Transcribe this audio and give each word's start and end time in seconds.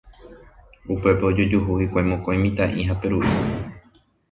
Upépe 0.95 1.23
ojojuhu 1.29 1.77
hikuái 1.83 2.07
mokõi 2.09 2.39
mitã'i 2.47 2.89
ha 2.91 2.99
Peru'i. 3.05 3.39